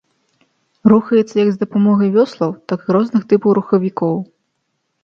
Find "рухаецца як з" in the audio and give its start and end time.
0.91-1.61